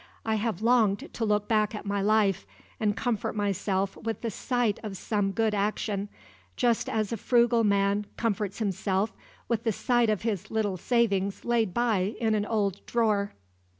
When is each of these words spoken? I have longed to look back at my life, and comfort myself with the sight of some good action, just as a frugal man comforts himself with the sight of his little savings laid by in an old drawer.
I 0.25 0.33
have 0.33 0.63
longed 0.63 1.13
to 1.13 1.23
look 1.25 1.47
back 1.47 1.75
at 1.75 1.85
my 1.85 2.01
life, 2.01 2.47
and 2.79 2.97
comfort 2.97 3.35
myself 3.35 3.95
with 3.95 4.21
the 4.21 4.31
sight 4.31 4.79
of 4.81 4.97
some 4.97 5.31
good 5.31 5.53
action, 5.53 6.09
just 6.57 6.89
as 6.89 7.11
a 7.11 7.17
frugal 7.17 7.63
man 7.63 8.07
comforts 8.17 8.57
himself 8.57 9.13
with 9.47 9.63
the 9.63 9.71
sight 9.71 10.09
of 10.09 10.23
his 10.23 10.49
little 10.49 10.75
savings 10.77 11.45
laid 11.45 11.71
by 11.71 12.15
in 12.19 12.33
an 12.33 12.47
old 12.47 12.83
drawer. 12.87 13.35